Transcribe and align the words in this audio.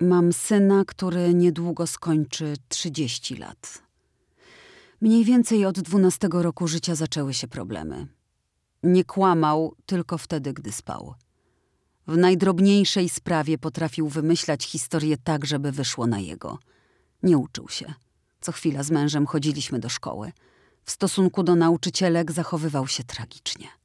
Mam 0.00 0.32
syna, 0.32 0.84
który 0.86 1.34
niedługo 1.34 1.86
skończy 1.86 2.54
30 2.68 3.36
lat. 3.36 3.82
Mniej 5.00 5.24
więcej 5.24 5.64
od 5.64 5.80
12 5.80 6.28
roku 6.32 6.68
życia 6.68 6.94
zaczęły 6.94 7.34
się 7.34 7.48
problemy. 7.48 8.06
Nie 8.82 9.04
kłamał 9.04 9.74
tylko 9.86 10.18
wtedy, 10.18 10.52
gdy 10.52 10.72
spał. 10.72 11.14
W 12.06 12.16
najdrobniejszej 12.16 13.08
sprawie 13.08 13.58
potrafił 13.58 14.08
wymyślać 14.08 14.64
historię 14.64 15.16
tak, 15.24 15.46
żeby 15.46 15.72
wyszło 15.72 16.06
na 16.06 16.18
jego. 16.18 16.58
Nie 17.22 17.38
uczył 17.38 17.68
się. 17.68 17.94
Co 18.40 18.52
chwila 18.52 18.82
z 18.82 18.90
mężem 18.90 19.26
chodziliśmy 19.26 19.78
do 19.78 19.88
szkoły. 19.88 20.32
W 20.84 20.90
stosunku 20.90 21.42
do 21.42 21.54
nauczycielek 21.54 22.32
zachowywał 22.32 22.86
się 22.86 23.04
tragicznie. 23.04 23.79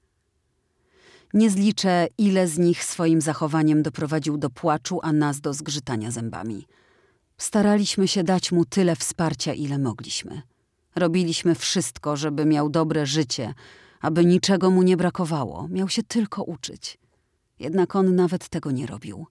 Nie 1.35 1.49
zliczę, 1.49 2.07
ile 2.17 2.47
z 2.47 2.57
nich 2.57 2.83
swoim 2.83 3.21
zachowaniem 3.21 3.83
doprowadził 3.83 4.37
do 4.37 4.49
płaczu, 4.49 4.99
a 5.03 5.13
nas 5.13 5.41
do 5.41 5.53
zgrzytania 5.53 6.11
zębami. 6.11 6.67
Staraliśmy 7.37 8.07
się 8.07 8.23
dać 8.23 8.51
mu 8.51 8.65
tyle 8.65 8.95
wsparcia, 8.95 9.53
ile 9.53 9.79
mogliśmy. 9.79 10.41
Robiliśmy 10.95 11.55
wszystko, 11.55 12.15
żeby 12.15 12.45
miał 12.45 12.69
dobre 12.69 13.05
życie, 13.05 13.53
aby 14.01 14.25
niczego 14.25 14.71
mu 14.71 14.81
nie 14.83 14.97
brakowało. 14.97 15.67
Miał 15.67 15.89
się 15.89 16.03
tylko 16.03 16.43
uczyć. 16.43 16.97
Jednak 17.59 17.95
on 17.95 18.15
nawet 18.15 18.49
tego 18.49 18.71
nie 18.71 18.87
robił. 18.87 19.25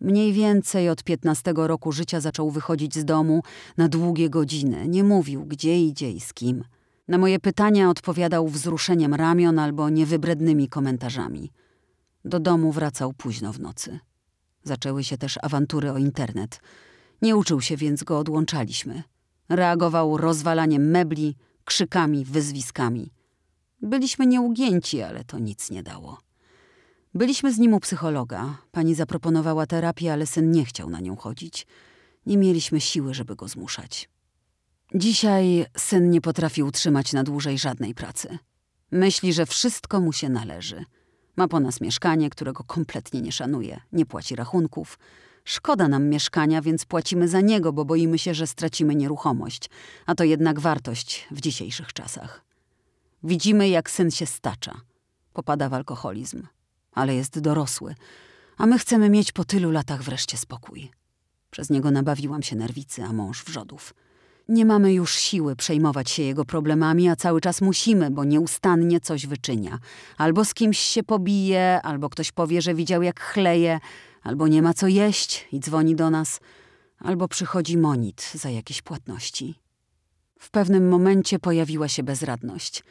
Mniej 0.00 0.32
więcej 0.32 0.88
od 0.88 1.04
piętnastego 1.04 1.66
roku 1.66 1.92
życia 1.92 2.20
zaczął 2.20 2.50
wychodzić 2.50 2.94
z 2.94 3.04
domu 3.04 3.42
na 3.76 3.88
długie 3.88 4.30
godziny. 4.30 4.88
Nie 4.88 5.04
mówił, 5.04 5.44
gdzie 5.46 5.80
idzie 5.80 6.10
i 6.10 6.20
z 6.20 6.34
kim. 6.34 6.64
Na 7.08 7.18
moje 7.18 7.38
pytania 7.38 7.90
odpowiadał 7.90 8.48
wzruszeniem 8.48 9.14
ramion 9.14 9.58
albo 9.58 9.90
niewybrednymi 9.90 10.68
komentarzami. 10.68 11.52
Do 12.24 12.40
domu 12.40 12.72
wracał 12.72 13.12
późno 13.12 13.52
w 13.52 13.60
nocy. 13.60 13.98
Zaczęły 14.62 15.04
się 15.04 15.18
też 15.18 15.38
awantury 15.42 15.92
o 15.92 15.98
internet. 15.98 16.60
Nie 17.22 17.36
uczył 17.36 17.60
się, 17.60 17.76
więc 17.76 18.04
go 18.04 18.18
odłączaliśmy. 18.18 19.02
Reagował 19.48 20.16
rozwalaniem 20.16 20.90
mebli, 20.90 21.36
krzykami, 21.64 22.24
wyzwiskami. 22.24 23.12
Byliśmy 23.82 24.26
nieugięci, 24.26 25.02
ale 25.02 25.24
to 25.24 25.38
nic 25.38 25.70
nie 25.70 25.82
dało. 25.82 26.18
Byliśmy 27.14 27.52
z 27.52 27.58
nim 27.58 27.74
u 27.74 27.80
psychologa. 27.80 28.58
Pani 28.72 28.94
zaproponowała 28.94 29.66
terapię, 29.66 30.12
ale 30.12 30.26
syn 30.26 30.50
nie 30.50 30.64
chciał 30.64 30.90
na 30.90 31.00
nią 31.00 31.16
chodzić. 31.16 31.66
Nie 32.26 32.38
mieliśmy 32.38 32.80
siły, 32.80 33.14
żeby 33.14 33.36
go 33.36 33.48
zmuszać. 33.48 34.08
Dzisiaj 34.94 35.66
syn 35.76 36.10
nie 36.10 36.20
potrafi 36.20 36.62
utrzymać 36.62 37.12
na 37.12 37.24
dłużej 37.24 37.58
żadnej 37.58 37.94
pracy. 37.94 38.38
Myśli, 38.90 39.32
że 39.32 39.46
wszystko 39.46 40.00
mu 40.00 40.12
się 40.12 40.28
należy. 40.28 40.84
Ma 41.36 41.48
po 41.48 41.60
nas 41.60 41.80
mieszkanie, 41.80 42.30
którego 42.30 42.64
kompletnie 42.64 43.20
nie 43.20 43.32
szanuje, 43.32 43.80
nie 43.92 44.06
płaci 44.06 44.36
rachunków. 44.36 44.98
Szkoda 45.44 45.88
nam 45.88 46.08
mieszkania, 46.08 46.62
więc 46.62 46.84
płacimy 46.84 47.28
za 47.28 47.40
niego, 47.40 47.72
bo 47.72 47.84
boimy 47.84 48.18
się, 48.18 48.34
że 48.34 48.46
stracimy 48.46 48.94
nieruchomość, 48.94 49.70
a 50.06 50.14
to 50.14 50.24
jednak 50.24 50.60
wartość 50.60 51.26
w 51.30 51.40
dzisiejszych 51.40 51.92
czasach. 51.92 52.44
Widzimy, 53.22 53.68
jak 53.68 53.90
syn 53.90 54.10
się 54.10 54.26
stacza. 54.26 54.80
Popada 55.32 55.68
w 55.68 55.74
alkoholizm, 55.74 56.46
ale 56.92 57.14
jest 57.14 57.38
dorosły, 57.38 57.94
a 58.56 58.66
my 58.66 58.78
chcemy 58.78 59.10
mieć 59.10 59.32
po 59.32 59.44
tylu 59.44 59.70
latach 59.70 60.02
wreszcie 60.02 60.36
spokój. 60.36 60.90
Przez 61.50 61.70
niego 61.70 61.90
nabawiłam 61.90 62.42
się 62.42 62.56
nerwicy, 62.56 63.04
a 63.04 63.12
mąż 63.12 63.44
wrzodów. 63.44 63.94
Nie 64.48 64.64
mamy 64.64 64.92
już 64.92 65.14
siły 65.14 65.56
przejmować 65.56 66.10
się 66.10 66.22
jego 66.22 66.44
problemami, 66.44 67.08
a 67.08 67.16
cały 67.16 67.40
czas 67.40 67.60
musimy, 67.60 68.10
bo 68.10 68.24
nieustannie 68.24 69.00
coś 69.00 69.26
wyczynia. 69.26 69.78
Albo 70.18 70.44
z 70.44 70.54
kimś 70.54 70.78
się 70.78 71.02
pobije, 71.02 71.80
albo 71.82 72.10
ktoś 72.10 72.32
powie, 72.32 72.62
że 72.62 72.74
widział 72.74 73.02
jak 73.02 73.20
chleje, 73.20 73.80
albo 74.22 74.48
nie 74.48 74.62
ma 74.62 74.74
co 74.74 74.86
jeść 74.86 75.48
i 75.52 75.60
dzwoni 75.60 75.96
do 75.96 76.10
nas, 76.10 76.40
albo 76.98 77.28
przychodzi 77.28 77.78
monit 77.78 78.30
za 78.34 78.50
jakieś 78.50 78.82
płatności. 78.82 79.54
W 80.38 80.50
pewnym 80.50 80.88
momencie 80.88 81.38
pojawiła 81.38 81.88
się 81.88 82.02
bezradność. 82.02 82.84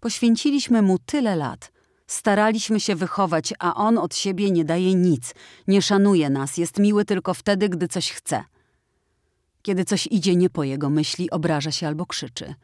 Poświęciliśmy 0.00 0.82
mu 0.82 0.98
tyle 0.98 1.36
lat. 1.36 1.72
Staraliśmy 2.06 2.80
się 2.80 2.96
wychować, 2.96 3.54
a 3.58 3.74
on 3.74 3.98
od 3.98 4.14
siebie 4.14 4.50
nie 4.50 4.64
daje 4.64 4.94
nic, 4.94 5.34
nie 5.68 5.82
szanuje 5.82 6.30
nas, 6.30 6.56
jest 6.56 6.78
miły 6.78 7.04
tylko 7.04 7.34
wtedy, 7.34 7.68
gdy 7.68 7.88
coś 7.88 8.12
chce. 8.12 8.44
Kiedy 9.62 9.84
coś 9.84 10.08
idzie 10.10 10.36
nie 10.36 10.50
po 10.50 10.64
jego 10.64 10.90
myśli, 10.90 11.30
obraża 11.30 11.70
się 11.70 11.86
albo 11.86 12.06
krzyczy. 12.06 12.54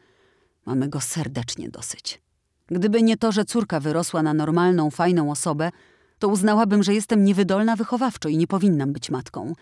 Mamy 0.66 0.88
go 0.88 1.00
serdecznie 1.00 1.68
dosyć. 1.68 2.22
Gdyby 2.66 3.02
nie 3.02 3.16
to, 3.16 3.32
że 3.32 3.44
córka 3.44 3.80
wyrosła 3.80 4.22
na 4.22 4.34
normalną, 4.34 4.90
fajną 4.90 5.30
osobę, 5.30 5.70
to 6.18 6.28
uznałabym, 6.28 6.82
że 6.82 6.94
jestem 6.94 7.24
niewydolna 7.24 7.76
wychowawczo 7.76 8.28
i 8.28 8.36
nie 8.36 8.46
powinnam 8.46 8.92
być 8.92 9.10
matką. 9.10 9.52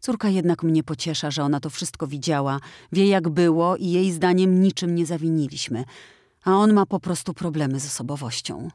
Córka 0.00 0.28
jednak 0.28 0.62
mnie 0.62 0.82
pociesza, 0.82 1.30
że 1.30 1.42
ona 1.42 1.60
to 1.60 1.70
wszystko 1.70 2.06
widziała, 2.06 2.60
wie 2.92 3.08
jak 3.08 3.28
było 3.28 3.76
i 3.76 3.90
jej 3.90 4.12
zdaniem 4.12 4.60
niczym 4.60 4.94
nie 4.94 5.06
zawiniliśmy, 5.06 5.84
a 6.44 6.52
on 6.52 6.72
ma 6.72 6.86
po 6.86 7.00
prostu 7.00 7.34
problemy 7.34 7.80
z 7.80 7.86
osobowością. 7.86 8.68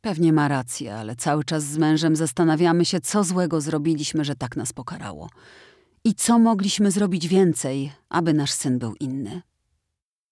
Pewnie 0.00 0.32
ma 0.32 0.48
rację, 0.48 0.94
ale 0.94 1.16
cały 1.16 1.44
czas 1.44 1.64
z 1.64 1.78
mężem 1.78 2.16
zastanawiamy 2.16 2.84
się, 2.84 3.00
co 3.00 3.24
złego 3.24 3.60
zrobiliśmy, 3.60 4.24
że 4.24 4.34
tak 4.34 4.56
nas 4.56 4.72
pokarało. 4.72 5.28
I 6.06 6.14
co 6.14 6.38
mogliśmy 6.38 6.90
zrobić 6.90 7.28
więcej, 7.28 7.92
aby 8.08 8.34
nasz 8.34 8.50
syn 8.50 8.78
był 8.78 8.94
inny? 8.94 9.42